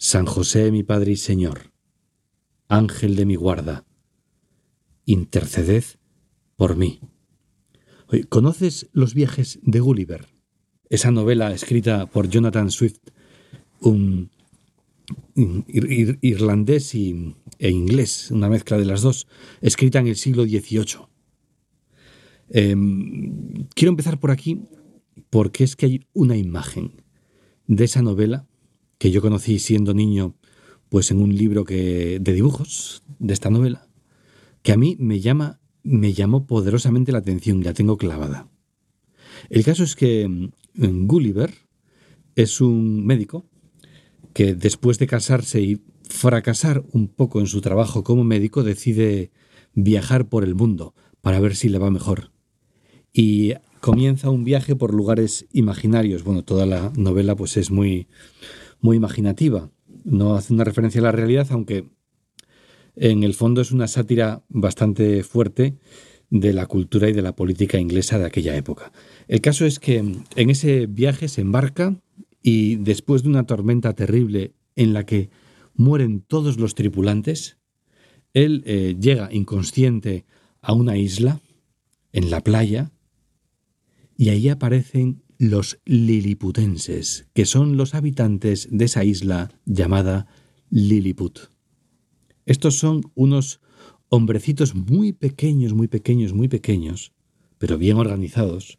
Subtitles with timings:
[0.00, 1.72] San José mi Padre y Señor,
[2.68, 3.84] Ángel de mi guarda,
[5.06, 5.82] interceded
[6.54, 7.00] por mí.
[8.28, 10.28] ¿Conoces los viajes de Gulliver?
[10.88, 13.00] Esa novela escrita por Jonathan Swift,
[13.80, 14.30] un
[15.34, 19.26] irlandés e inglés, una mezcla de las dos,
[19.60, 21.08] escrita en el siglo XVIII.
[22.50, 24.62] Em, quiero empezar por aquí
[25.28, 27.02] porque es que hay una imagen
[27.66, 28.46] de esa novela
[28.98, 30.34] que yo conocí siendo niño,
[30.88, 33.88] pues en un libro que, de dibujos de esta novela,
[34.62, 38.48] que a mí me llama, me llamó poderosamente la atención la tengo clavada.
[39.50, 41.54] El caso es que mm, Gulliver
[42.34, 43.46] es un médico
[44.32, 49.30] que después de casarse y fracasar un poco en su trabajo como médico decide
[49.74, 52.32] viajar por el mundo para ver si le va mejor.
[53.12, 56.24] Y comienza un viaje por lugares imaginarios.
[56.24, 58.06] Bueno, toda la novela pues es muy
[58.80, 59.70] muy imaginativa.
[60.04, 61.86] No hace una referencia a la realidad, aunque
[62.96, 65.76] en el fondo es una sátira bastante fuerte
[66.30, 68.92] de la cultura y de la política inglesa de aquella época.
[69.28, 71.96] El caso es que en ese viaje se embarca
[72.42, 75.30] y después de una tormenta terrible en la que
[75.74, 77.58] mueren todos los tripulantes,
[78.34, 80.24] él eh, llega inconsciente
[80.60, 81.40] a una isla
[82.12, 82.90] en la playa
[84.16, 90.26] y ahí aparecen los liliputenses, que son los habitantes de esa isla llamada
[90.68, 91.38] Lilliput.
[92.44, 93.60] Estos son unos
[94.08, 97.12] hombrecitos muy pequeños, muy pequeños, muy pequeños,
[97.58, 98.78] pero bien organizados,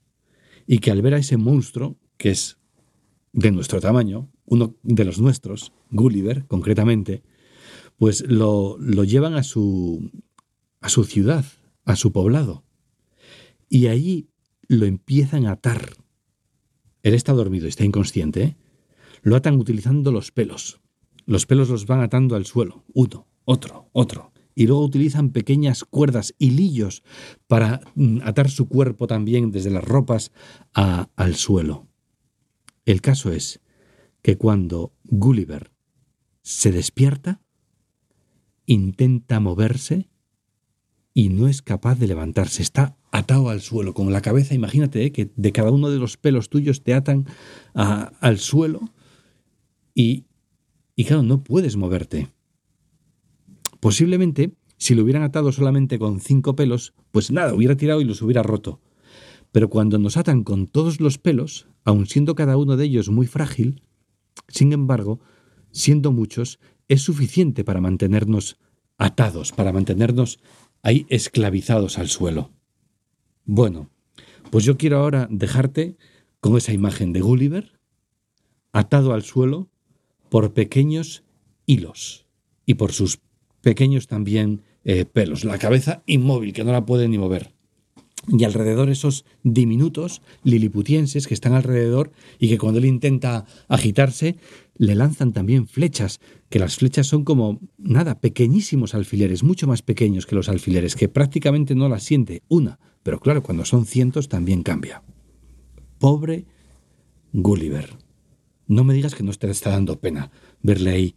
[0.68, 2.58] y que al ver a ese monstruo, que es
[3.32, 7.24] de nuestro tamaño, uno de los nuestros, Gulliver concretamente,
[7.96, 10.12] pues lo, lo llevan a su,
[10.82, 11.46] a su ciudad,
[11.86, 12.66] a su poblado,
[13.70, 14.28] y allí
[14.68, 15.94] lo empiezan a atar
[17.04, 18.58] él está dormido, está inconsciente.
[19.22, 20.80] Lo atan utilizando los pelos.
[21.26, 24.32] Los pelos los van atando al suelo, uno, otro, otro.
[24.56, 27.04] Y luego utilizan pequeñas cuerdas, hilillos,
[27.48, 30.32] para mm, atar su cuerpo también desde las ropas
[30.74, 31.88] al suelo.
[32.86, 33.62] El caso es
[34.22, 35.72] que cuando Gulliver
[36.42, 37.42] se despierta,
[38.66, 40.10] intenta moverse
[41.14, 42.62] y no es capaz de levantarse.
[42.62, 45.12] Está atado al suelo, con la cabeza, imagínate ¿eh?
[45.12, 47.26] que de cada uno de los pelos tuyos te atan
[47.74, 48.82] al suelo
[49.96, 50.26] y,
[50.96, 52.30] y claro, no puedes moverte.
[53.80, 58.22] Posiblemente, si lo hubieran atado solamente con cinco pelos, pues nada, hubiera tirado y los
[58.22, 58.80] hubiera roto.
[59.52, 63.26] Pero cuando nos atan con todos los pelos, aun siendo cada uno de ellos muy
[63.26, 63.82] frágil,
[64.48, 65.20] sin embargo,
[65.72, 68.58] siendo muchos, es suficiente para mantenernos
[68.98, 70.40] atados, para mantenernos
[70.82, 72.52] ahí esclavizados al suelo.
[73.52, 73.90] Bueno,
[74.52, 75.98] pues yo quiero ahora dejarte
[76.40, 77.80] con esa imagen de Gulliver
[78.74, 79.70] atado al suelo
[80.30, 81.24] por pequeños
[81.66, 82.28] hilos
[82.68, 83.22] y por sus
[83.62, 87.56] pequeños también eh, pelos, la cabeza inmóvil que no la puede ni mover.
[88.28, 94.36] Y alrededor esos diminutos liliputienses que están alrededor y que cuando él intenta agitarse
[94.76, 100.28] le lanzan también flechas, que las flechas son como nada, pequeñísimos alfileres, mucho más pequeños
[100.28, 104.64] que los alfileres, que prácticamente no las siente una, pero claro, cuando son cientos también
[104.64, 105.04] cambia.
[105.98, 106.46] Pobre
[107.34, 107.98] Gulliver.
[108.68, 111.16] No me digas que no te está dando pena verle ahí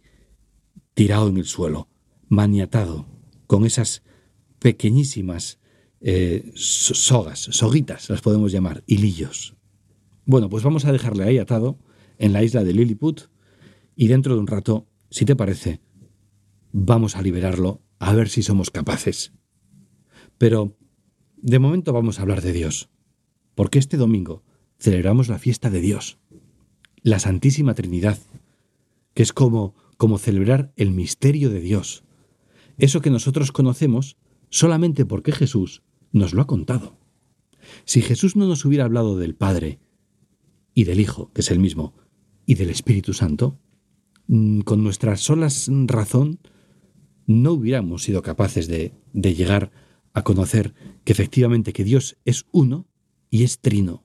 [0.93, 1.87] tirado en el suelo,
[2.29, 3.05] maniatado,
[3.47, 4.03] con esas
[4.59, 5.59] pequeñísimas
[6.01, 9.55] eh, sogas, soguitas, las podemos llamar, hilillos.
[10.25, 11.77] Bueno, pues vamos a dejarle ahí atado
[12.17, 13.21] en la isla de Lilliput
[13.95, 15.81] y dentro de un rato, si te parece,
[16.71, 19.33] vamos a liberarlo a ver si somos capaces.
[20.37, 20.75] Pero
[21.43, 22.89] de momento vamos a hablar de Dios,
[23.53, 24.43] porque este domingo
[24.79, 26.17] celebramos la fiesta de Dios,
[27.01, 28.17] la Santísima Trinidad,
[29.13, 32.05] que es como, como celebrar el misterio de Dios,
[32.77, 34.15] eso que nosotros conocemos
[34.49, 36.97] solamente porque Jesús nos lo ha contado.
[37.83, 39.79] Si Jesús no nos hubiera hablado del Padre
[40.73, 41.93] y del Hijo, que es el mismo,
[42.45, 43.59] y del Espíritu Santo,
[44.27, 45.49] mm, con nuestra sola
[45.87, 46.39] razón
[47.27, 49.82] no hubiéramos sido capaces de, de llegar
[50.13, 50.73] a conocer
[51.03, 52.87] que efectivamente que Dios es uno
[53.29, 54.03] y es trino.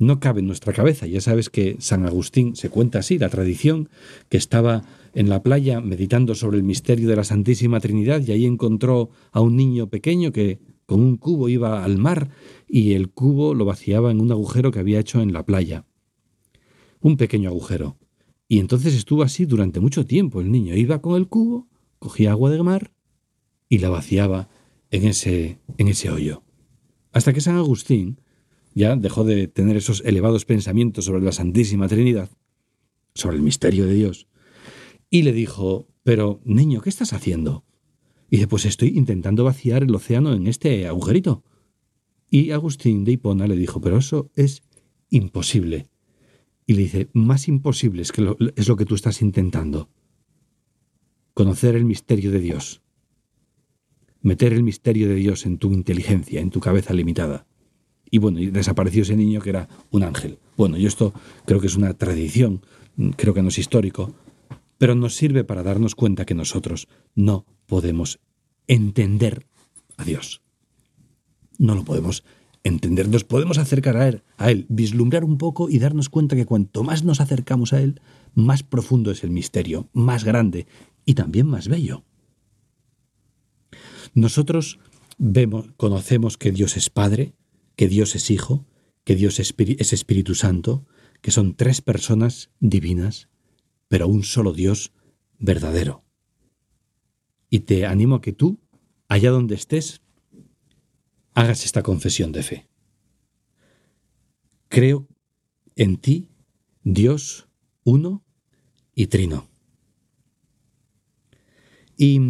[0.00, 1.08] no cabe en nuestra cabeza.
[1.08, 3.88] Ya sabes que San Agustín se cuenta así, la tradición,
[4.28, 8.44] que estaba en la playa meditando sobre el misterio de la Santísima Trinidad y ahí
[8.44, 12.30] encontró a un niño pequeño que con un cubo iba al mar
[12.68, 15.84] y el cubo lo vaciaba en un agujero que había hecho en la playa.
[17.00, 17.98] Un pequeño agujero.
[18.46, 20.76] Y entonces estuvo así durante mucho tiempo el niño.
[20.76, 21.68] Iba con el cubo,
[21.98, 22.92] cogía agua de mar
[23.68, 24.48] y la vaciaba
[24.90, 26.42] en ese, en ese hoyo.
[27.12, 28.20] Hasta que San Agustín
[28.74, 32.30] ya dejó de tener esos elevados pensamientos sobre la Santísima Trinidad,
[33.14, 34.28] sobre el misterio de Dios,
[35.10, 37.64] y le dijo, pero niño, ¿qué estás haciendo?
[38.30, 41.44] Y dice, pues estoy intentando vaciar el océano en este agujerito.
[42.30, 44.62] Y Agustín de Hipona le dijo, pero eso es
[45.08, 45.88] imposible.
[46.66, 49.88] Y le dice, más imposible es, que es lo que tú estás intentando.
[51.32, 52.82] Conocer el misterio de Dios.
[54.22, 57.46] Meter el misterio de Dios en tu inteligencia, en tu cabeza limitada.
[58.10, 60.38] Y bueno, y desapareció ese niño que era un ángel.
[60.56, 61.12] Bueno, yo esto
[61.44, 62.62] creo que es una tradición,
[63.16, 64.14] creo que no es histórico,
[64.78, 68.18] pero nos sirve para darnos cuenta que nosotros no podemos
[68.66, 69.46] entender
[69.96, 70.40] a Dios.
[71.58, 72.24] No lo podemos
[72.64, 76.46] entender, nos podemos acercar a él, a él, vislumbrar un poco y darnos cuenta que
[76.46, 78.00] cuanto más nos acercamos a Él,
[78.34, 80.66] más profundo es el misterio, más grande
[81.04, 82.04] y también más bello.
[84.14, 84.78] Nosotros
[85.18, 87.34] vemos, conocemos que Dios es Padre,
[87.76, 88.66] que Dios es Hijo,
[89.04, 90.86] que Dios es Espíritu Santo,
[91.22, 93.28] que son tres personas divinas
[93.88, 94.92] pero un solo Dios
[95.38, 96.04] verdadero.
[97.50, 98.60] Y te animo a que tú,
[99.08, 100.02] allá donde estés,
[101.34, 102.68] hagas esta confesión de fe.
[104.68, 105.08] Creo
[105.76, 106.28] en ti,
[106.82, 107.48] Dios
[107.84, 108.24] uno
[108.94, 109.48] y trino.
[111.96, 112.20] Y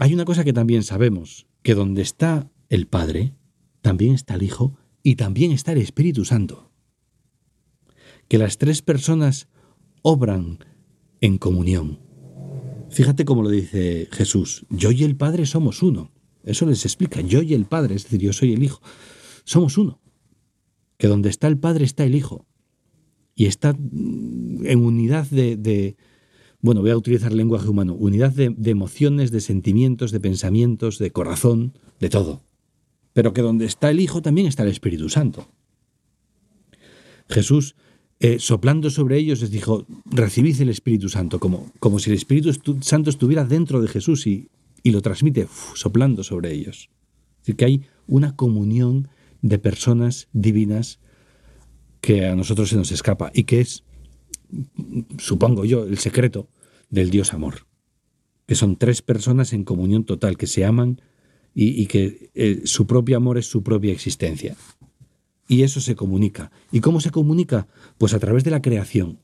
[0.00, 3.34] hay una cosa que también sabemos, que donde está el Padre,
[3.82, 6.72] también está el Hijo y también está el Espíritu Santo.
[8.26, 9.48] Que las tres personas
[10.00, 10.58] obran
[11.20, 12.00] en comunión.
[12.88, 16.10] Fíjate cómo lo dice Jesús, yo y el Padre somos uno.
[16.44, 18.80] Eso les explica, yo y el Padre, es decir, yo soy el Hijo,
[19.44, 20.00] somos uno.
[20.96, 22.46] Que donde está el Padre está el Hijo.
[23.34, 25.96] Y está en unidad de,
[26.62, 31.72] bueno, voy a utilizar lenguaje humano, unidad de, emociones, de sentimientos, de pensamientos, de corazón,
[32.00, 32.42] de todo.
[33.12, 35.48] Pero que donde está el Hijo también está el Espíritu Santo.
[37.28, 37.76] Jesús
[38.22, 42.52] eh, soplando sobre ellos les dijo, recibid el Espíritu Santo, como, como si el Espíritu
[42.82, 44.50] Santo estuviera dentro de Jesús y,
[44.84, 46.90] lo transmite soplando sobre ellos.
[47.32, 49.08] Es decir, que hay una comunión
[49.42, 51.00] de personas divinas
[52.00, 53.84] que a nosotros se nos escapa y que es,
[55.18, 56.48] supongo yo, el secreto
[56.88, 57.66] del Dios amor.
[58.46, 61.00] Que son tres personas en comunión total, que se aman
[61.54, 64.56] y, que eh, su propio amor es su propia existencia
[65.50, 66.52] y eso se comunica.
[66.70, 67.66] ¿Y cómo se comunica?
[67.98, 69.18] Pues a través de la creación.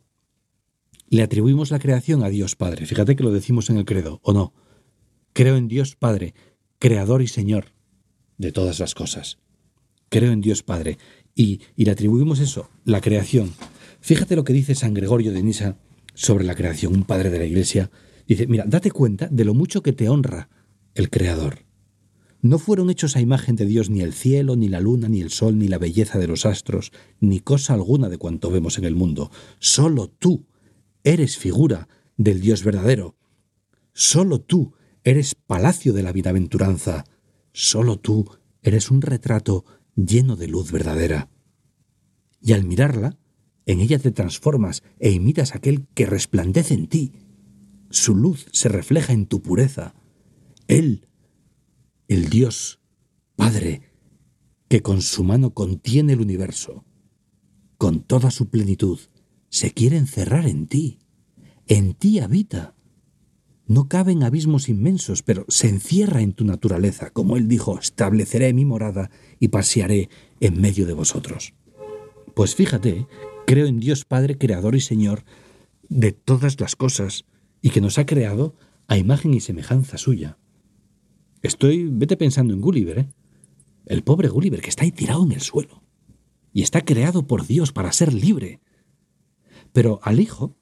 [1.09, 2.85] Le atribuimos la creación a Dios Padre.
[2.85, 4.53] Fíjate que lo decimos en el credo, ¿o no?
[5.33, 6.35] Creo en Dios Padre,
[6.81, 7.67] Creador y Señor
[8.39, 9.39] de todas las cosas.
[10.09, 10.99] Creo en Dios Padre.
[11.37, 13.53] Y, y le atribuimos eso, la creación.
[14.07, 15.81] Fíjate lo que dice San Gregorio de Nisa
[16.15, 17.91] sobre la creación, un padre de la Iglesia.
[18.29, 20.49] Dice, mira, date cuenta de lo mucho que te honra
[20.95, 21.67] el Creador.
[22.41, 25.31] No fueron hechos a imagen de Dios ni el cielo, ni la luna, ni el
[25.31, 28.95] sol, ni la belleza de los astros, ni cosa alguna de cuanto vemos en el
[28.95, 29.33] mundo.
[29.59, 30.47] Solo tú
[31.03, 33.17] eres figura del Dios verdadero.
[33.93, 37.07] Solo tú eres palacio de la bienaventuranza.
[37.51, 38.31] Solo tú
[38.63, 39.65] eres un retrato
[39.97, 41.29] lleno de luz verdadera.
[42.41, 43.19] Y al mirarla,
[43.67, 47.13] en ella te transformas e imitas aquel que resplandece en ti.
[47.91, 49.95] Su luz se refleja en tu pureza.
[50.69, 51.07] Él
[52.09, 52.79] el Dios,
[53.35, 53.83] Padre,
[54.69, 56.85] que con su mano contiene el universo,
[57.79, 59.01] con toda su plenitud,
[59.49, 61.01] se quiere encerrar en ti.
[61.67, 62.77] En ti habita.
[63.67, 68.65] No caben abismos inmensos, pero se encierra en tu naturaleza, como él dijo, estableceré mi
[68.65, 70.09] morada y pasearé
[70.39, 71.55] en medio de vosotros.
[72.35, 73.09] Pues fíjate,
[73.47, 75.25] creo en Dios Padre, Creador y Señor
[75.89, 77.25] de todas las cosas,
[77.63, 78.55] y que nos ha creado
[78.89, 80.39] a imagen y semejanza suya.
[81.43, 83.09] Estoy, vete pensando en Gulliver, ¿eh?
[83.87, 85.83] El pobre Gulliver que está ahí tirado en el suelo.
[86.53, 88.61] Y está creado por Dios para ser libre.
[89.73, 90.57] Pero al Hijo,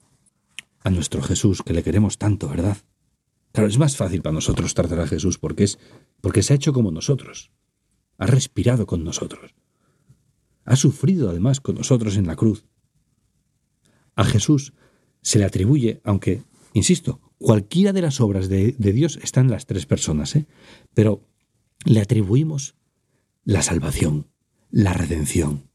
[0.83, 2.77] a nuestro Jesús, que le queremos tanto, ¿verdad?
[3.51, 5.79] Claro, es más fácil para nosotros tratar a Jesús porque es
[6.21, 7.51] porque se ha hecho como nosotros.
[8.17, 9.55] Ha respirado con nosotros.
[10.65, 12.65] Ha sufrido además con nosotros en la cruz.
[14.15, 14.73] A Jesús
[15.21, 16.43] se le atribuye, aunque,
[16.73, 20.45] insisto, Cualquiera de las obras de, Dios están las tres personas, ¿eh?
[20.93, 21.21] pero
[21.83, 22.75] le atribuimos
[23.43, 24.27] la salvación,
[24.71, 25.69] la redención.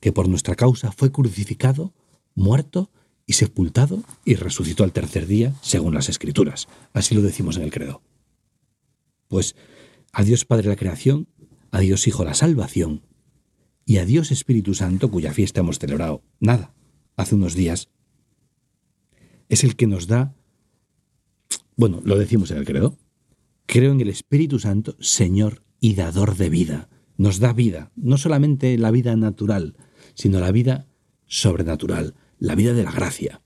[0.00, 1.92] que por nuestra causa fue crucificado,
[2.34, 2.90] muerto
[3.24, 6.66] y sepultado y resucitó al tercer día, según las Escrituras.
[6.92, 8.02] Así lo decimos en el credo.
[9.28, 9.54] Pues
[10.12, 11.28] a Dios Padre la creación,
[11.70, 13.02] a Dios Hijo la salvación
[13.84, 16.74] y a Dios Espíritu Santo, cuya fiesta hemos celebrado, nada,
[17.16, 17.88] hace unos días,
[19.48, 20.34] es el que nos da,
[21.76, 22.98] bueno, lo decimos en el credo,
[23.66, 26.88] creo en el Espíritu Santo, Señor y dador de vida.
[27.16, 29.76] Nos da vida, no solamente la vida natural,
[30.14, 30.86] sino la vida
[31.26, 33.42] sobrenatural, la vida de la gracia.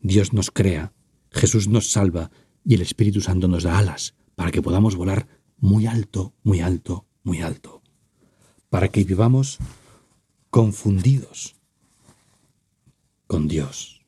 [0.00, 0.92] Dios nos crea,
[1.30, 2.30] Jesús nos salva
[2.64, 5.26] y el Espíritu Santo nos da alas para que podamos volar
[5.58, 7.82] muy alto, muy alto, muy alto.
[8.70, 9.58] Para que vivamos
[10.50, 11.57] confundidos
[13.28, 13.98] con Dios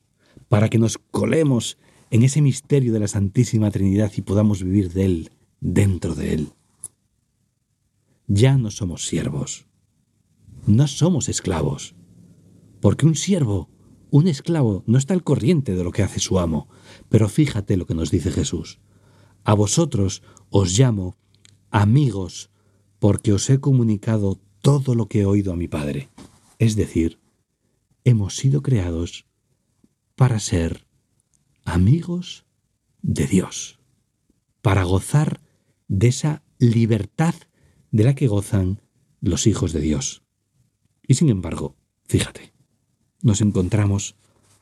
[0.51, 1.77] para que nos colemos
[2.09, 6.49] en ese misterio de la Santísima Trinidad y podamos vivir de Él, dentro de Él.
[8.27, 9.65] Ya no somos siervos,
[10.67, 11.95] no somos esclavos,
[12.81, 13.69] porque un siervo,
[14.09, 16.67] un esclavo, no está al corriente de lo que hace su amo,
[17.07, 18.81] pero fíjate lo que nos dice Jesús.
[19.45, 21.15] A vosotros os llamo
[21.69, 22.49] amigos,
[22.99, 26.09] porque os he comunicado todo lo que he oído a mi Padre.
[26.59, 27.20] Es decir,
[28.03, 29.25] hemos sido creados
[30.15, 30.85] para ser
[31.65, 32.45] amigos
[33.01, 33.79] de Dios,
[34.61, 35.41] para gozar
[35.87, 37.35] de esa libertad
[37.91, 38.81] de la que gozan
[39.19, 40.23] los hijos de Dios.
[41.07, 42.53] Y sin embargo, fíjate,
[43.21, 44.15] nos encontramos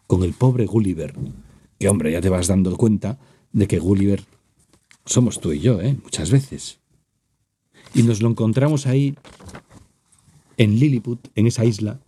[0.07, 1.13] con el pobre Gulliver,
[1.77, 3.19] que hombre, ya te vas dando cuenta
[3.51, 4.23] de que Gulliver
[5.05, 5.97] somos tú y yo, ¿eh?
[6.03, 6.79] Muchas veces.
[7.93, 9.15] Y nos lo encontramos ahí
[10.57, 11.99] en Lilliput, en esa isla,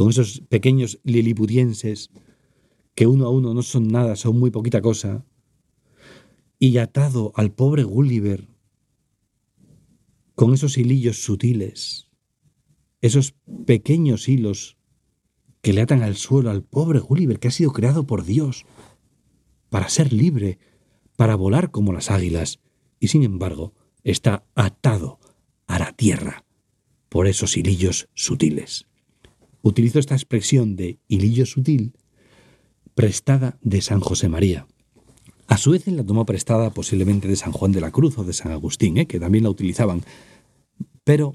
[0.00, 2.08] con esos pequeños liliputienses
[2.94, 5.26] que uno a uno no son nada, son muy poquita cosa,
[6.58, 8.48] y atado al pobre Gulliver
[10.34, 12.08] con esos hilillos sutiles,
[13.02, 13.34] esos
[13.66, 14.78] pequeños hilos
[15.60, 18.64] que le atan al suelo al pobre Gulliver que ha sido creado por Dios
[19.68, 20.58] para ser libre,
[21.16, 22.58] para volar como las águilas,
[23.00, 25.18] y sin embargo está atado
[25.66, 26.46] a la tierra
[27.10, 28.86] por esos hilillos sutiles.
[29.62, 31.92] Utilizo esta expresión de hilillo sutil
[32.94, 34.66] prestada de San José María.
[35.46, 38.32] A su vez la tomó prestada posiblemente de San Juan de la Cruz o de
[38.32, 39.06] San Agustín, ¿eh?
[39.06, 40.02] que también la utilizaban,
[41.04, 41.34] pero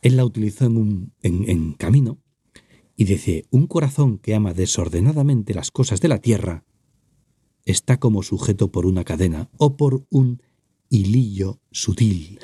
[0.00, 2.18] él la utilizó en, un, en camino
[2.96, 6.64] y dice, un corazón que ama desordenadamente las cosas de la tierra
[7.64, 10.42] está como sujeto por una cadena o por un
[10.88, 12.38] hilillo sutil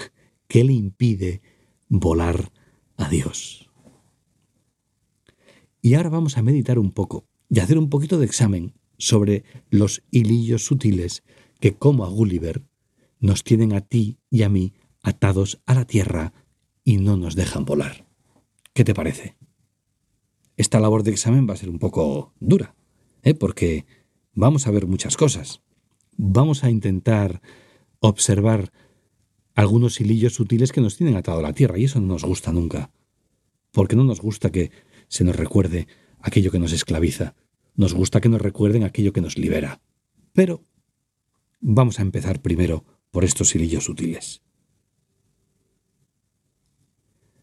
[0.47, 1.43] que le impide
[1.89, 2.51] volar
[2.97, 3.68] a Dios.
[5.88, 10.02] Y ahora vamos a meditar un poco y hacer un poquito de examen sobre los
[10.11, 11.23] hilillos sutiles
[11.61, 12.62] que, como a Gulliver,
[13.21, 16.35] nos tienen a ti y a mí atados a la tierra
[16.85, 18.07] y no nos dejan volar.
[18.75, 19.38] ¿Qué te parece?
[20.59, 22.75] Esta labor de examen va a ser un poco dura,
[23.23, 23.33] ¿eh?
[23.33, 23.87] porque
[24.35, 25.62] vamos a ver muchas cosas.
[26.18, 27.40] Vamos a intentar
[28.00, 28.73] observar
[29.54, 32.52] algunos hilillos sutiles que nos tienen atado a la tierra y eso no nos gusta
[32.52, 32.90] nunca,
[33.73, 34.71] porque no nos gusta que
[35.09, 35.88] se nos recuerde
[36.21, 37.35] aquello que nos esclaviza.
[37.75, 39.81] Nos gusta que nos recuerden aquello que nos libera.
[40.33, 40.62] Pero
[41.61, 44.43] vamos a empezar primero por estos hilillos sutiles.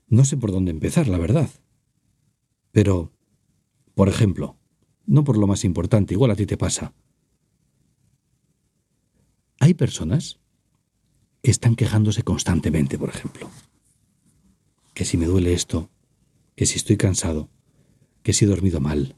[0.08, 1.50] No sé por dónde empezar, la verdad.
[2.72, 3.12] Pero,
[3.96, 4.58] por ejemplo,
[5.06, 6.94] no por lo más importante, igual a ti te pasa.
[9.60, 10.40] Hay personas
[11.42, 13.50] que están quejándose constantemente, por ejemplo.
[14.94, 15.90] Que si me duele esto,
[16.56, 17.50] que si estoy cansado,
[18.24, 19.16] que si he dormido mal,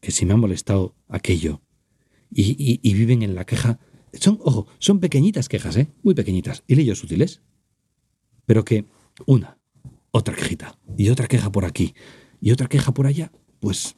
[0.00, 1.62] que si me ha molestado aquello,
[2.34, 3.78] y, viven en la queja.
[4.14, 5.88] Son, ojo, son pequeñitas quejas, ¿eh?
[6.02, 7.42] Muy pequeñitas, y leyes útiles.
[8.46, 8.86] Pero que
[9.26, 9.58] una,
[10.10, 11.94] otra quejita, y otra queja por aquí,
[12.40, 13.96] y otra queja por allá, pues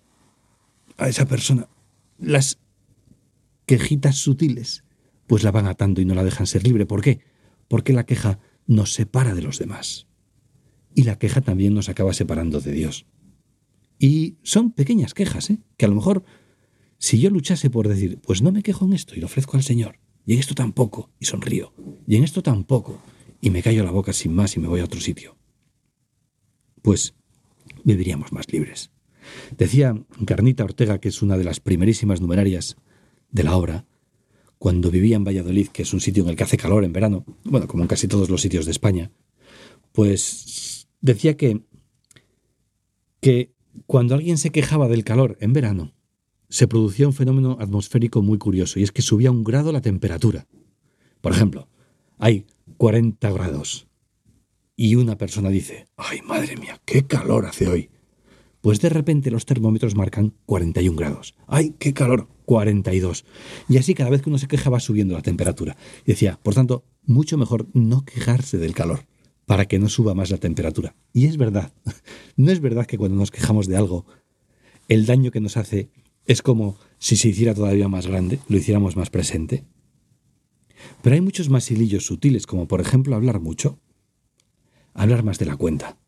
[0.96, 1.68] a esa persona
[2.18, 2.58] las
[3.66, 4.84] quejitas sutiles
[5.26, 6.86] pues la van atando y no la dejan ser libre.
[6.86, 7.20] ¿Por qué?
[7.68, 10.06] Porque la queja nos separa de los demás.
[10.94, 13.06] Y la queja también nos acaba separando de Dios.
[13.98, 15.58] Y son pequeñas quejas, ¿eh?
[15.76, 16.24] que a lo mejor
[17.04, 19.62] si yo luchase por decir, pues no me quejo en esto y lo ofrezco al
[19.62, 21.74] Señor, y en esto tampoco, y sonrío,
[22.06, 22.98] y en esto tampoco,
[23.42, 25.36] y me callo la boca sin más y me voy a otro sitio,
[26.80, 27.14] pues
[27.84, 28.90] viviríamos más libres.
[29.56, 32.76] Decía Carnita Ortega, que es una de las primerísimas numerarias
[33.30, 33.84] de la obra,
[34.58, 37.26] cuando vivía en Valladolid, que es un sitio en el que hace calor en verano,
[37.44, 39.10] bueno, como en casi todos los sitios de España,
[39.92, 40.73] pues
[41.04, 41.60] decía que,
[43.20, 43.52] que
[43.86, 45.92] cuando alguien se quejaba del calor en verano,
[46.48, 50.46] se producía un fenómeno atmosférico muy curioso, y es que subía un grado la temperatura.
[51.20, 51.68] Por ejemplo,
[52.18, 52.46] hay
[52.78, 53.86] 40 grados,
[54.76, 57.90] y una persona dice, ay, madre mía, qué calor hace hoy.
[58.62, 61.34] pues de repente los termómetros marcan 41 grados.
[61.46, 62.28] ¡Ay, qué calor!
[62.46, 63.26] 42.
[63.68, 65.76] Y así cada vez que uno se queja va subiendo la temperatura.
[66.06, 69.04] Decía, por tanto, mucho mejor no quejarse del calor
[69.46, 70.96] para que no suba más la temperatura.
[71.12, 71.72] Y es verdad,
[72.36, 74.06] no es verdad que cuando nos quejamos de algo,
[74.88, 75.90] el daño que nos hace
[76.26, 79.64] es como si se hiciera todavía más grande, lo hiciéramos más presente.
[81.02, 83.78] Pero hay muchos más hilillos sutiles, como por ejemplo hablar mucho,
[84.92, 85.98] hablar más de la cuenta.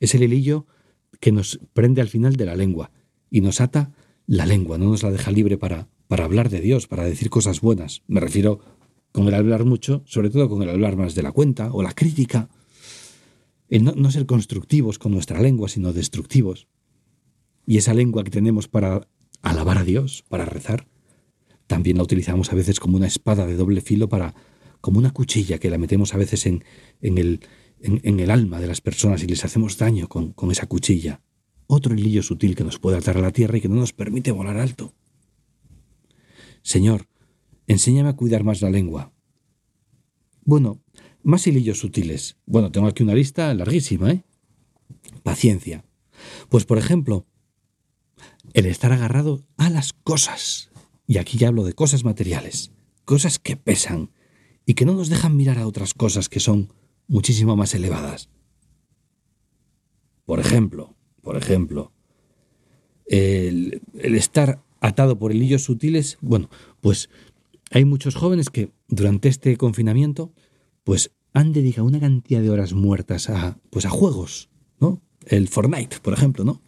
[0.00, 0.66] Es el hilillo
[1.20, 2.90] que nos prende al final de la lengua
[3.30, 3.92] y nos ata
[4.26, 7.60] la lengua, no nos la deja libre para, para hablar de Dios, para decir cosas
[7.60, 8.02] buenas.
[8.06, 8.60] Me refiero
[9.12, 11.92] con el hablar mucho, sobre todo con el hablar más de la cuenta o la
[11.92, 12.48] crítica.
[13.68, 16.66] El no, ser constructivos con nuestra lengua, sino destructivos.
[17.66, 19.06] Y esa lengua que tenemos para
[19.42, 20.88] alabar a Dios, para rezar,
[21.66, 24.34] también la utilizamos a veces como una espada de doble filo para,
[24.80, 26.64] como una cuchilla que la metemos a veces en,
[27.00, 27.40] el,
[27.80, 31.22] en, el alma de las personas y les hacemos daño con, con esa cuchilla.
[31.66, 34.32] Otro hilillo sutil que nos puede atar a la tierra y que no nos permite
[34.32, 34.94] volar alto.
[36.62, 37.06] Señor,
[37.66, 39.12] enséñame a cuidar más la lengua.
[40.44, 40.80] Bueno,
[41.22, 42.36] más hilillos sutiles.
[42.46, 44.24] Bueno, tengo aquí una lista larguísima, ¿eh?
[45.22, 45.84] Paciencia.
[46.48, 47.26] Pues, por ejemplo,
[48.54, 50.70] el estar agarrado a las cosas.
[51.06, 52.72] Y aquí ya hablo de cosas materiales,
[53.04, 54.10] cosas que pesan
[54.66, 56.72] y que no nos dejan mirar a otras cosas que son
[57.08, 58.28] muchísimo más elevadas.
[60.24, 61.92] Por ejemplo, por ejemplo,
[63.06, 66.48] el, estar atado por hilillos sutiles, bueno,
[66.80, 67.10] pues
[67.72, 70.32] hay muchos jóvenes que durante este confinamiento,
[70.84, 75.00] pues han dedicado una cantidad de horas muertas a, pues a juegos, ¿no?
[75.26, 76.60] El Fortnite, por ejemplo, ¿no?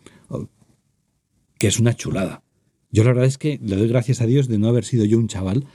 [1.58, 2.42] Que es una chulada.
[2.90, 5.18] Yo la verdad es que le doy gracias a Dios de no haber sido yo
[5.18, 5.66] un chaval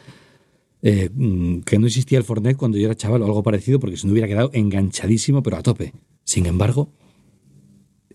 [0.82, 3.98] eh, mm, que no existía el Fortnite cuando yo era chaval o algo parecido, porque
[3.98, 5.94] se me hubiera quedado enganchadísimo, pero a tope.
[6.24, 6.92] Sin embargo,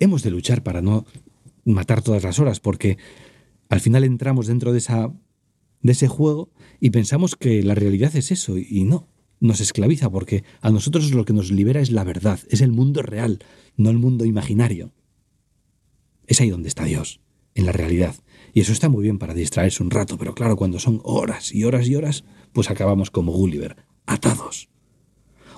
[0.00, 1.04] hemos de luchar para no
[1.64, 2.98] matar todas las horas, porque
[3.68, 5.12] al final entramos dentro de, esa,
[5.84, 6.50] de ese juego
[6.80, 9.06] y pensamos que la realidad es eso, y no.
[9.38, 13.02] Nos esclaviza porque a nosotros lo que nos libera es la verdad, es el mundo
[13.02, 13.40] real,
[13.76, 14.92] no el mundo imaginario.
[16.26, 17.20] Es ahí donde está Dios,
[17.54, 18.16] en la realidad.
[18.54, 21.64] Y eso está muy bien para distraerse un rato, pero claro, cuando son horas y
[21.64, 24.70] horas y horas, pues acabamos como Gulliver, atados.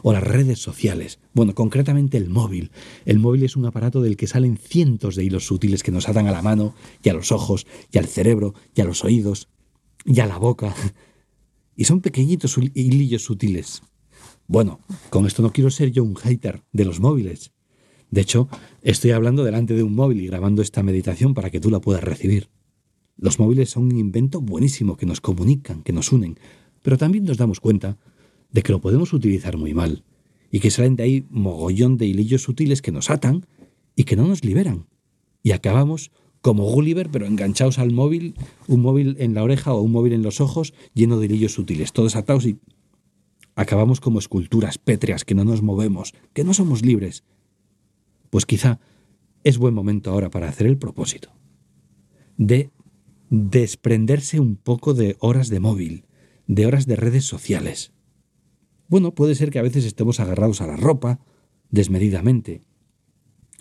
[0.03, 2.73] O las redes sociales, bueno, concretamente el móvil.
[3.05, 6.27] El móvil es un aparato del que salen cientos de hilos sutiles que nos atan
[6.27, 9.49] a la mano, y a los ojos, y al cerebro, y a los oídos,
[10.07, 10.75] y a la boca.
[11.75, 13.83] Y son pequeñitos hilillos sutiles.
[14.47, 17.53] Bueno, con esto no quiero ser yo un hater de los móviles.
[18.11, 18.49] De hecho,
[18.83, 22.05] estoy hablando delante de un móvil y grabando esta meditación para que tú la puedas
[22.05, 22.49] recibir.
[23.17, 26.39] Los móviles son un invento buenísimo que nos comunican, que nos unen,
[26.83, 27.99] pero también nos damos cuenta
[28.53, 30.05] de que lo podemos utilizar muy mal
[30.51, 33.47] y que salen de ahí mogollón de hilillos sutiles que nos atan
[33.97, 34.87] y que no nos liberan.
[35.43, 36.13] Y acabamos
[36.47, 38.37] como Gulliver, pero enganchados al móvil,
[38.69, 41.93] un móvil en la oreja o un móvil en los ojos, lleno de hilillos sutiles,
[41.93, 42.61] todos atados y
[43.57, 47.25] acabamos como esculturas pétreas que no nos movemos, que no somos libres.
[48.31, 48.79] Pues quizá
[49.43, 51.33] es buen momento ahora para hacer el propósito
[52.37, 52.71] de
[53.29, 56.05] desprenderse un poco de horas de móvil,
[56.47, 57.91] de horas de redes sociales.
[58.87, 61.19] Bueno, puede ser que a veces estemos agarrados a la ropa,
[61.71, 62.61] desmedidamente,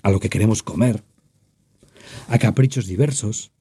[0.03, 1.03] a lo que queremos comer,
[2.27, 3.51] a caprichos diversos,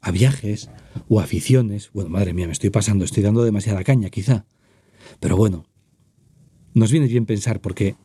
[0.00, 0.70] a viajes
[1.08, 1.90] o aficiones.
[1.92, 4.46] Bueno, madre mía, me estoy pasando, estoy dando demasiada caña quizá.
[5.20, 5.64] Pero bueno,
[6.74, 7.96] nos viene bien pensar porque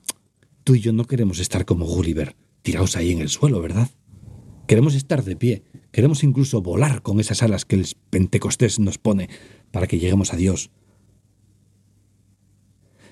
[0.63, 3.89] tú y yo no queremos estar como Gulliver, tirados ahí en el suelo, ¿verdad?
[4.67, 9.29] Queremos estar de pie, queremos incluso volar con esas alas que el Pentecostés nos pone
[9.71, 10.71] para que lleguemos a Dios.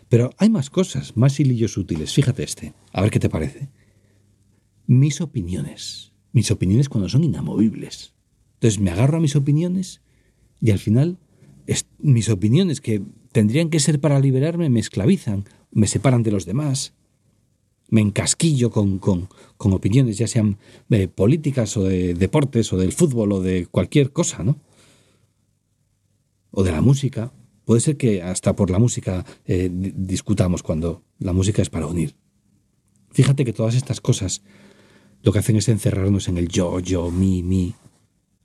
[0.08, 2.14] Pero hay más cosas, más hilillos útiles.
[2.14, 3.70] Fíjate este, a ver qué te parece.
[4.88, 6.09] Mis opiniones.
[6.32, 8.14] Mis opiniones cuando son inamovibles.
[8.56, 10.02] Entonces me agarro a mis opiniones
[10.62, 11.18] y al final
[12.00, 16.94] mis opiniones que tendrían que ser para liberarme me esclavizan, me separan de los demás,
[17.90, 20.58] me encasquillo con, con, opiniones, ya sean
[20.90, 24.60] eh, políticas o de deportes o del fútbol o de cualquier cosa, ¿no?
[26.52, 27.32] O de la música.
[27.66, 32.16] Puede ser que hasta por la música eh, discutamos cuando la música es para unir.
[33.12, 34.44] Fíjate que todas estas cosas
[35.22, 37.76] lo que hacen es encerrarnos en el yo, yo, mi, mi.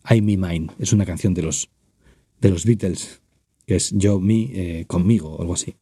[0.08, 0.68] I, me, mine.
[0.78, 1.70] Es una canción de los,
[2.40, 3.22] de los Beatles,
[3.66, 5.76] que es yo, mi, eh, conmigo, o algo así.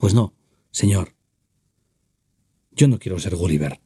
[0.00, 0.34] Pues no,
[0.70, 1.14] Señor,
[2.72, 3.80] yo no quiero ser Gulliver.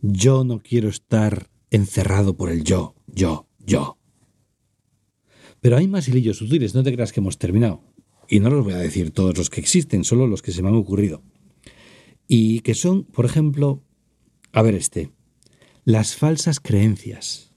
[0.00, 3.98] Yo no quiero estar encerrado por el yo, yo, yo.
[5.60, 7.82] Pero hay más hilillos sutiles, no te creas que hemos terminado.
[8.28, 10.68] Y no los voy a decir todos los que existen, solo los que se me
[10.68, 11.22] han ocurrido.
[12.28, 13.82] Y que son, por ejemplo,
[14.52, 15.10] a ver este,
[15.84, 17.54] las falsas creencias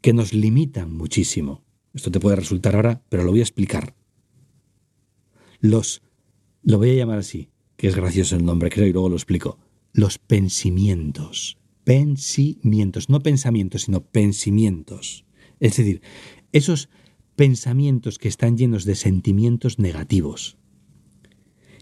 [0.00, 1.64] que nos limitan muchísimo.
[1.94, 3.94] Esto te puede resultar ahora, pero lo voy a explicar.
[5.60, 6.02] Los,
[6.62, 9.58] lo voy a llamar así, que es gracioso el nombre, creo, y luego lo explico.
[9.92, 11.58] Los pensamientos.
[11.84, 15.24] Pensamientos, no pensamientos, sino pensamientos.
[15.58, 16.02] Es decir,
[16.52, 16.88] esos
[17.34, 20.58] pensamientos que están llenos de sentimientos negativos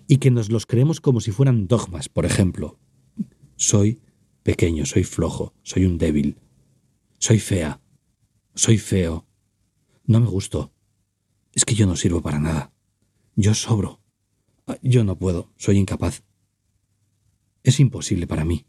[0.07, 2.79] y que nos los creemos como si fueran dogmas, por ejemplo.
[3.57, 4.01] Soy
[4.43, 6.39] pequeño, soy flojo, soy un débil,
[7.19, 7.81] soy fea,
[8.55, 9.27] soy feo,
[10.05, 10.73] no me gusto,
[11.53, 12.73] es que yo no sirvo para nada,
[13.35, 14.01] yo sobro,
[14.83, 16.23] yo no puedo, soy incapaz.
[17.63, 18.67] Es imposible para mí.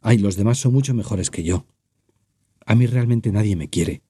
[0.00, 1.66] Ay, los demás son mucho mejores que yo.
[2.64, 4.02] A mí realmente nadie me quiere.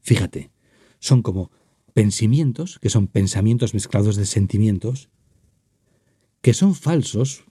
[0.00, 0.50] Fíjate,
[0.98, 1.50] son como
[1.92, 5.10] pensamientos, que son pensamientos mezclados de sentimientos,
[6.40, 7.44] que son falsos,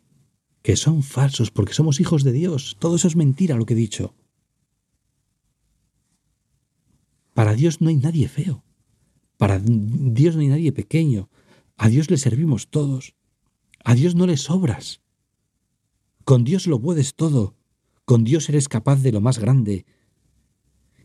[0.63, 2.77] que son falsos porque somos hijos de Dios.
[2.79, 4.15] Todo eso es mentira lo que he dicho.
[7.33, 8.63] Para Dios no hay nadie feo.
[9.37, 11.29] Para Dios no hay nadie pequeño.
[11.77, 13.13] A Dios le servimos todos.
[13.83, 15.01] A Dios no le sobras.
[16.23, 17.57] Con Dios lo puedes todo.
[18.05, 19.85] Con Dios eres capaz de lo más grande.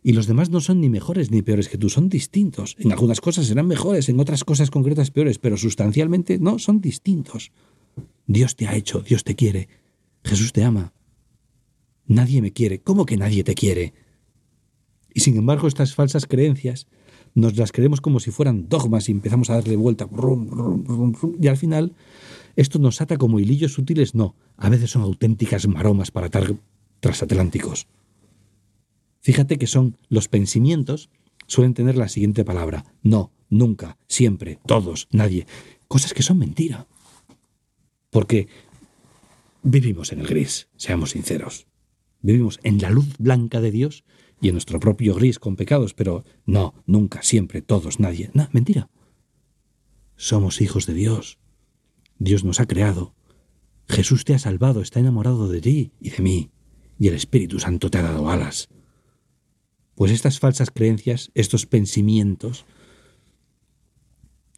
[0.02, 2.76] Y los demás no son ni mejores ni peores que tú, son distintos.
[2.78, 7.50] En algunas cosas serán mejores, en otras cosas concretas peores, pero sustancialmente no, son distintos.
[8.28, 9.68] Dios te ha hecho, Dios te quiere,
[10.22, 10.92] Jesús te ama.
[12.06, 13.94] Nadie me quiere, ¿cómo que nadie te quiere?
[15.12, 16.86] Y sin embargo estas falsas creencias
[17.34, 20.08] nos las creemos como si fueran dogmas y empezamos a darle vuelta.
[21.40, 21.94] y al final
[22.54, 24.14] esto nos ata como hilillos sutiles.
[24.14, 26.54] No, a veces son auténticas maromas para atar
[27.00, 27.86] transatlánticos.
[29.20, 31.08] Fíjate que son los pensamientos
[31.46, 32.84] suelen tener la siguiente palabra.
[33.02, 35.46] No, nunca, siempre, todos, nadie.
[35.88, 36.86] Cosas que son mentira.
[38.10, 38.48] Porque
[39.62, 41.66] vivimos en el gris, seamos sinceros.
[42.20, 44.04] Vivimos en la luz blanca de Dios
[44.40, 48.30] y en nuestro propio gris con pecados, pero no, nunca, siempre, todos, nadie.
[48.34, 48.90] No, mentira.
[50.16, 51.38] Somos hijos de Dios.
[52.18, 53.14] Dios nos ha creado.
[53.88, 56.50] Jesús te ha salvado, está enamorado de ti y de mí,
[56.98, 58.68] y el Espíritu Santo te ha dado alas.
[59.94, 62.66] Pues estas falsas creencias, estos pensamientos,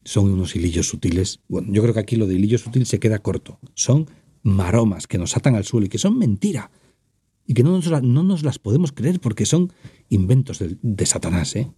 [0.04, 1.40] son unos hilillos sutiles.
[1.48, 3.58] Bueno, yo creo que aquí lo de hilillo sutil se queda corto.
[3.74, 4.08] Son
[4.42, 6.70] maromas que nos atan al suelo y que son mentira.
[7.46, 9.72] Y que no nos, no nos las podemos creer porque son
[10.08, 11.70] inventos de, de Satanás, ¿eh?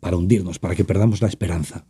[0.00, 1.86] Para hundirnos, para que perdamos la esperanza.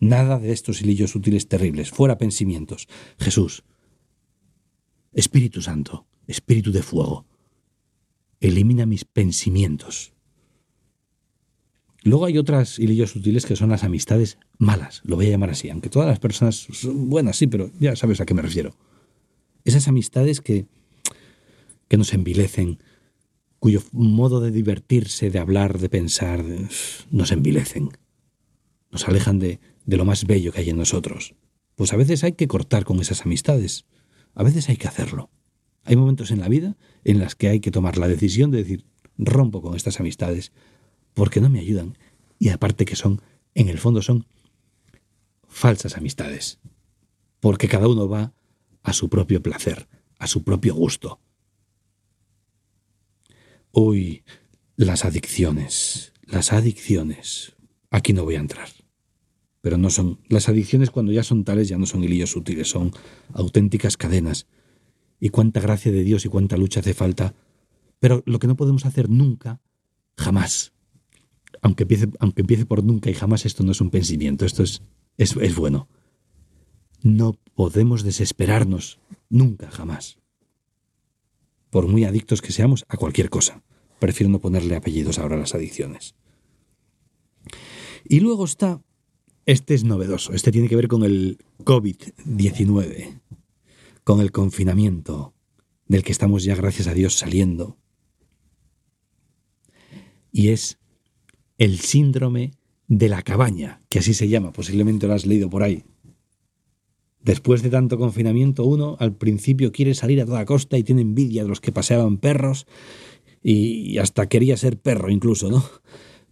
[0.00, 2.86] Nada de estos hilillos sutiles terribles, fuera pensamientos.
[3.18, 3.64] Jesús,
[5.12, 7.26] Espíritu Santo, Espíritu de fuego,
[8.40, 10.12] elimina mis pensamientos,
[12.08, 15.68] Luego hay otras hilillos sutiles que son las amistades malas, lo voy a llamar así,
[15.68, 18.74] aunque todas las personas son buenas, sí, pero ya sabes a qué me refiero.
[19.66, 20.64] Esas amistades que,
[21.86, 22.78] que nos envilecen,
[23.58, 26.42] cuyo modo de divertirse, de hablar, de pensar,
[27.10, 27.90] nos envilecen,
[28.90, 31.34] nos alejan de, de lo más bello que hay en nosotros.
[31.74, 33.84] Pues a veces hay que cortar con esas amistades,
[34.34, 35.28] a veces hay que hacerlo.
[35.84, 38.86] Hay momentos en la vida en las que hay que tomar la decisión de decir,
[39.18, 40.52] rompo con estas amistades,
[41.14, 41.96] porque no me ayudan.
[42.38, 43.20] Y aparte que son,
[43.54, 44.26] en el fondo son
[45.48, 46.58] falsas amistades,
[47.40, 48.32] porque cada uno va
[48.82, 51.20] a su propio placer, a su propio gusto.
[53.72, 54.24] Uy,
[54.76, 57.56] las adicciones, las adicciones.
[57.90, 58.68] Aquí no voy a entrar.
[59.60, 60.20] Pero no son.
[60.28, 62.92] Las adicciones cuando ya son tales ya no son hilillos sutiles, son
[63.32, 64.46] auténticas cadenas.
[65.20, 67.34] Y cuánta gracia de Dios y cuánta lucha hace falta.
[67.98, 69.60] Pero lo que no podemos hacer nunca,
[70.16, 70.72] jamás,
[71.62, 74.82] aunque empiece, aunque empiece por nunca y jamás, esto no es un pensamiento, esto es,
[75.16, 75.88] es, es bueno.
[77.02, 80.18] No podemos desesperarnos nunca, jamás.
[81.70, 83.62] Por muy adictos que seamos a cualquier cosa.
[83.98, 86.14] Prefiero no ponerle apellidos ahora a las adicciones.
[88.04, 88.80] Y luego está,
[89.44, 93.20] este es novedoso, este tiene que ver con el COVID-19,
[94.04, 95.34] con el confinamiento
[95.86, 97.76] del que estamos ya, gracias a Dios, saliendo.
[100.30, 100.78] Y es
[101.58, 102.52] el síndrome
[102.86, 105.84] de la cabaña, que así se llama, posiblemente lo has leído por ahí.
[107.20, 111.42] Después de tanto confinamiento, uno al principio quiere salir a toda costa y tiene envidia
[111.42, 112.66] de los que paseaban perros
[113.42, 115.62] y hasta quería ser perro incluso, ¿no?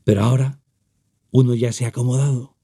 [0.05, 0.61] Pero ahora
[1.33, 2.57] uno ya se ha acomodado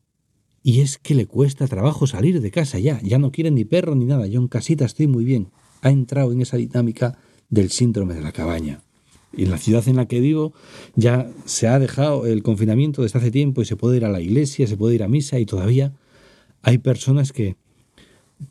[0.63, 3.97] y es que le cuesta trabajo salir de casa ya, ya no quiere ni perro
[3.97, 5.51] ni nada, yo en casita estoy muy bien.
[5.83, 7.19] Ha entrado en esa dinámica
[7.51, 8.83] del síndrome de la cabaña.
[9.35, 10.53] Y en la ciudad en la que vivo
[10.95, 14.21] ya se ha dejado el confinamiento desde hace tiempo y se puede ir a la
[14.21, 15.95] iglesia, se puede ir a misa y todavía
[16.63, 17.57] hay personas que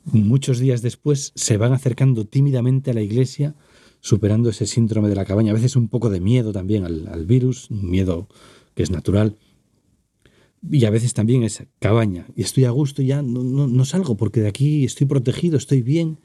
[0.06, 3.56] muchos días después se van acercando tímidamente a la iglesia
[4.02, 7.70] superando ese síndrome de la cabaña, a veces un poco de miedo también al, virus,
[7.70, 8.28] un miedo
[8.74, 9.38] que es natural,
[10.70, 14.41] y a veces también es cabaña, y estoy a gusto, ya no, no, salgo porque
[14.41, 16.20] de aquí estoy protegido, estoy bien.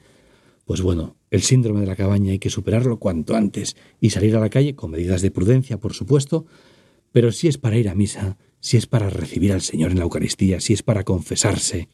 [0.67, 4.41] Pues bueno, el síndrome de la cabaña hay que superarlo cuanto antes y salir a
[4.41, 6.45] la calle con medidas de prudencia, por supuesto,
[7.13, 10.03] pero si es para ir a misa, si es para recibir al Señor en la
[10.03, 11.87] Eucaristía, si es para confesarse,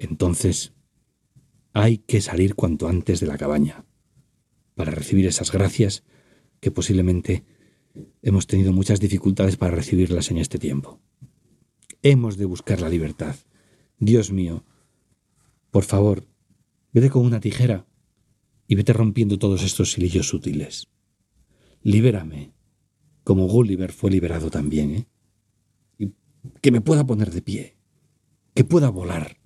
[0.00, 0.72] entonces
[1.72, 3.84] hay que salir cuanto antes de la cabaña
[4.74, 6.02] para recibir esas gracias
[6.58, 7.44] que posiblemente
[8.20, 10.98] hemos tenido muchas dificultades para recibirlas en este tiempo.
[12.02, 13.36] Hemos de buscar la libertad.
[14.00, 14.64] Dios mío,
[15.70, 16.26] por favor,
[16.92, 17.86] vete con una tijera
[18.66, 20.88] y vete rompiendo todos estos hilillos sutiles.
[21.82, 22.52] Libérame,
[23.24, 25.06] como Gulliver fue liberado también, ¿eh?
[25.98, 26.12] Y
[26.60, 27.76] que me pueda poner de pie,
[28.54, 29.38] que pueda volar.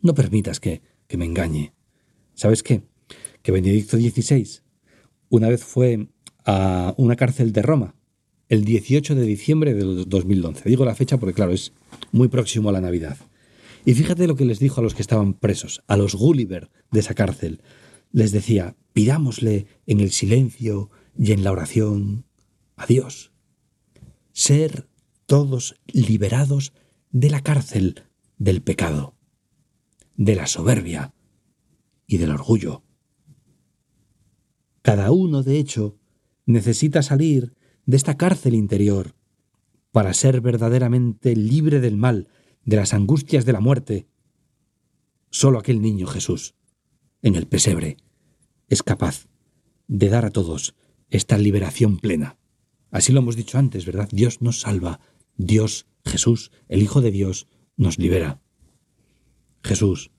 [0.00, 1.74] No permitas que, que me engañe.
[2.34, 2.82] ¿Sabes qué?
[3.42, 4.60] que Benedicto XVI
[5.30, 6.08] una vez fue
[6.44, 7.94] a una cárcel de Roma
[8.48, 10.68] el 18 de diciembre de 2011.
[10.68, 11.72] Digo la fecha porque, claro, es
[12.12, 13.18] muy próximo a la Navidad.
[13.88, 17.00] Y fíjate lo que les dijo a los que estaban presos, a los Gulliver de
[17.00, 17.62] esa cárcel.
[18.12, 22.26] Les decía, pidámosle en el silencio y en la oración
[22.76, 23.32] a Dios.
[24.32, 24.90] Ser
[25.24, 26.74] todos liberados
[27.12, 28.02] de la cárcel
[28.36, 29.14] del pecado,
[30.16, 31.14] de la soberbia
[32.06, 32.82] y del orgullo.
[34.82, 35.96] Cada uno, de hecho,
[36.44, 37.54] necesita salir
[37.86, 39.14] de esta cárcel interior
[39.92, 42.28] para ser verdaderamente libre del mal,
[42.68, 44.06] de las angustias de la muerte.
[45.30, 46.54] Solo aquel niño Jesús,
[47.22, 47.96] en el pesebre,
[48.68, 49.26] es capaz
[49.86, 50.74] de dar a todos
[51.08, 52.36] esta liberación plena.
[52.90, 54.10] Así lo hemos dicho antes, ¿verdad?
[54.12, 55.00] Dios nos salva,
[55.38, 57.46] Dios, Jesús, el Hijo de Dios,
[57.78, 58.42] nos libera.
[59.62, 60.10] Jesús,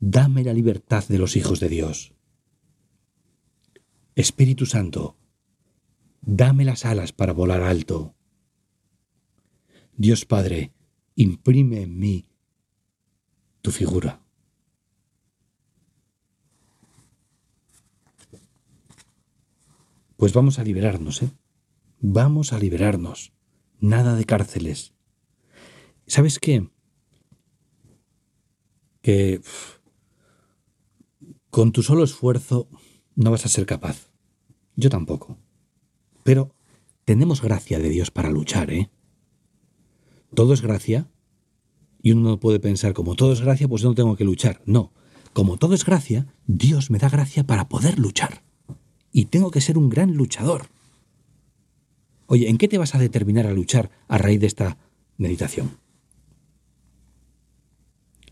[0.00, 2.14] dame la libertad de los hijos de Dios.
[4.14, 5.18] Espíritu Santo,
[6.22, 8.14] dame las alas para volar alto.
[9.98, 10.72] Dios Padre,
[11.14, 12.26] imprime en mí
[13.60, 14.20] tu figura.
[20.16, 21.30] Pues vamos a liberarnos, ¿eh?
[22.00, 23.32] Vamos a liberarnos.
[23.80, 24.94] Nada de cárceles.
[26.06, 26.68] ¿Sabes qué?
[29.00, 29.40] Que
[31.50, 32.68] con tu solo esfuerzo
[33.16, 34.10] no vas a ser capaz.
[34.76, 35.38] Yo tampoco.
[36.22, 36.54] Pero
[37.04, 38.90] tenemos gracia de Dios para luchar, ¿eh?
[40.34, 41.10] Todo es gracia
[42.02, 44.62] y uno no puede pensar como todo es gracia, pues no tengo que luchar.
[44.66, 44.92] No,
[45.32, 48.42] como todo es gracia, Dios me da gracia para poder luchar.
[49.12, 50.66] Y tengo que ser un gran luchador.
[52.26, 54.78] Oye, ¿en qué te vas a determinar a luchar a raíz de esta
[55.18, 55.78] meditación?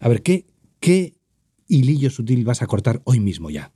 [0.00, 0.46] A ver, ¿qué,
[0.80, 1.14] qué
[1.68, 3.72] hilillo sutil vas a cortar hoy mismo ya?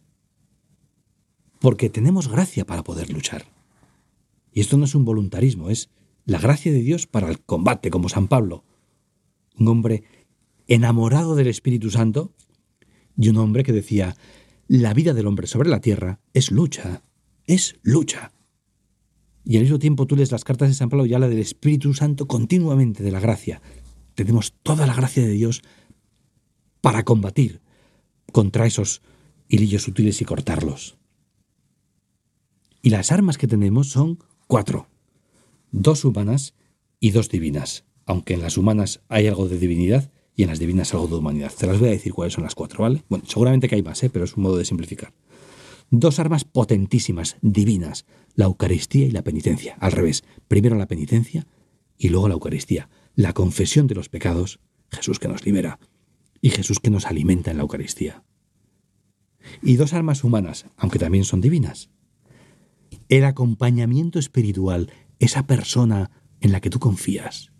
[1.64, 3.46] porque tenemos gracia para poder luchar.
[4.52, 5.88] Y esto no es un voluntarismo, es
[6.26, 8.64] la gracia de Dios para el combate, como San Pablo,
[9.58, 10.04] un hombre
[10.66, 12.32] enamorado del Espíritu Santo
[13.16, 14.16] y un hombre que decía,
[14.66, 17.02] la vida del hombre sobre la tierra es lucha,
[17.46, 18.32] es lucha.
[19.44, 21.92] Y al mismo tiempo tú lees las cartas de San Pablo y habla del Espíritu
[21.92, 23.60] Santo continuamente, de la gracia.
[24.14, 25.62] Tenemos toda la gracia de Dios
[26.80, 27.60] para combatir
[28.32, 29.02] contra esos
[29.48, 30.96] hilillos sutiles y cortarlos.
[32.80, 34.88] Y las armas que tenemos son cuatro.
[35.76, 36.54] Dos humanas
[37.00, 37.84] y dos divinas.
[38.06, 41.52] Aunque en las humanas hay algo de divinidad y en las divinas algo de humanidad.
[41.52, 43.02] Te las voy a decir cuáles son las cuatro, ¿vale?
[43.08, 44.08] Bueno, seguramente que hay más, ¿eh?
[44.08, 45.12] pero es un modo de simplificar.
[45.90, 48.06] Dos armas potentísimas, divinas,
[48.37, 49.76] la Eucaristía y la penitencia.
[49.80, 51.48] Al revés, primero la penitencia
[51.98, 52.88] y luego la Eucaristía.
[53.16, 54.60] La confesión de los pecados,
[54.92, 55.80] Jesús que nos libera,
[56.40, 58.22] y Jesús que nos alimenta en la Eucaristía.
[59.60, 61.90] Y dos armas humanas, aunque también son divinas,
[63.08, 67.53] el acompañamiento espiritual, esa persona en la que tú confías,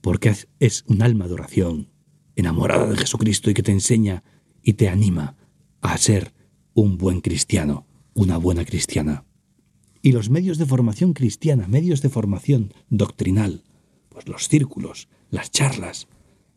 [0.00, 1.90] porque es un alma de oración,
[2.36, 4.24] enamorada de Jesucristo y que te enseña
[4.62, 5.36] y te anima
[5.80, 6.34] a ser
[6.72, 9.24] un buen cristiano, una buena cristiana.
[10.02, 13.64] Y los medios de formación cristiana, medios de formación doctrinal,
[14.08, 16.08] pues los círculos, las charlas,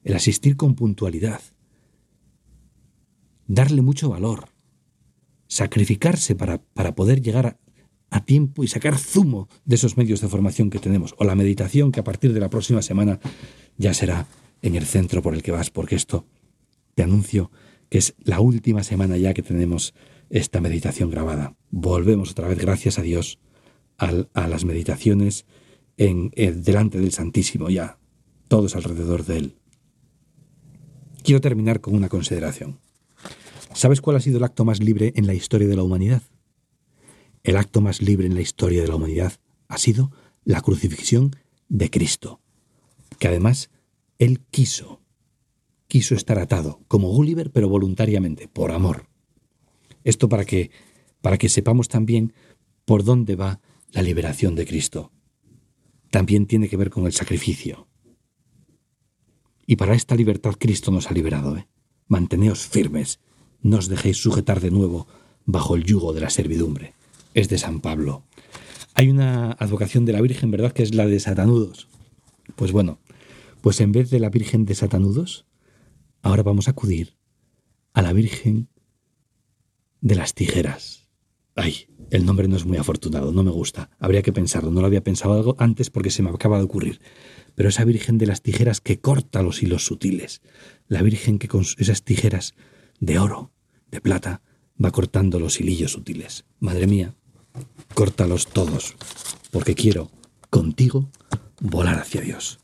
[0.04, 1.42] el asistir con puntualidad,
[3.48, 4.50] darle mucho valor,
[5.48, 7.60] sacrificarse para, para poder llegar
[8.10, 11.92] a, tiempo y sacar zumo de esos medios de formación que tenemos, o la meditación
[11.92, 13.20] que a partir de la próxima semana
[13.78, 14.28] ya será
[14.62, 16.26] en el centro por el que vas, porque esto
[16.96, 17.52] te anuncio
[17.90, 19.94] que es la última semana ya que tenemos
[20.30, 21.56] esta meditación grabada.
[21.70, 23.40] Volvemos otra vez, gracias a Dios,
[23.98, 25.46] a las meditaciones
[25.98, 26.32] en,
[26.64, 27.98] delante del Santísimo ya,
[28.48, 29.56] todos alrededor de Él.
[31.24, 32.80] Quiero terminar con una consideración.
[33.74, 36.22] ¿Sabes cuál ha sido el acto más libre en la historia de la humanidad?
[37.48, 40.12] El acto más libre en la historia de la humanidad ha sido
[40.44, 41.34] la crucifixión
[41.70, 42.42] de Cristo,
[43.20, 43.70] que además
[44.20, 45.00] Él quiso,
[45.88, 49.08] quiso estar atado, como Gulliver, pero voluntariamente, por amor.
[50.04, 50.72] Esto para que,
[51.22, 52.34] para que sepamos también
[52.84, 53.62] por dónde va
[53.94, 55.14] la liberación de Cristo.
[56.12, 57.88] También tiene que ver con el sacrificio.
[59.66, 61.56] Y para esta libertad Cristo nos ha liberado.
[61.56, 61.66] ¿eh?
[62.10, 63.22] Manteneos firmes,
[63.62, 65.08] no os dejéis sujetar de nuevo
[65.46, 66.97] bajo el yugo de la servidumbre.
[67.38, 68.26] Es de San Pablo.
[68.96, 71.88] Hay una advocación de la Virgen, ¿verdad?, que es la de Satanudos.
[72.56, 73.00] Pues bueno,
[73.62, 75.46] pues en vez de la Virgen de Satanudos,
[76.24, 77.16] ahora vamos a acudir
[77.94, 78.70] a la Virgen
[80.02, 81.10] de las Tijeras.
[81.56, 83.92] Ay, el nombre no es muy afortunado, no me gusta.
[84.00, 87.02] Habría que pensarlo, no lo había pensado algo antes porque se me acaba de ocurrir.
[87.54, 90.42] Pero esa Virgen de las Tijeras que corta los hilos sutiles,
[90.88, 92.56] la Virgen que con esas tijeras
[93.00, 93.52] de oro,
[93.92, 94.42] de plata,
[94.84, 96.46] va cortando los hilillos sutiles.
[96.60, 97.16] Madre mía,
[97.94, 98.96] córtalos todos,
[99.52, 100.12] porque quiero,
[100.50, 101.10] contigo,
[101.60, 102.60] volar hacia Dios.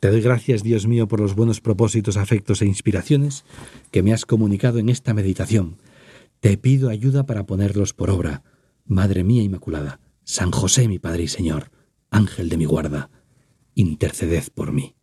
[0.00, 3.44] Te doy gracias, Dios mío, por los buenos propósitos, afectos e inspiraciones
[3.90, 5.78] que me has comunicado en esta meditación.
[6.40, 8.42] Te pido ayuda para ponerlos por obra.
[8.84, 11.70] Madre mía Inmaculada, San José mi Padre y Señor,
[12.10, 13.10] Ángel de mi guarda,
[13.74, 14.94] interceded por mí.